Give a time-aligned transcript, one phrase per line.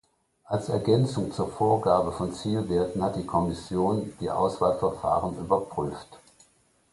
[0.45, 6.17] Als Ergänzung zur Vorgabe von Zielwerten hat die Kommission die Auswahlverfahren überprüft.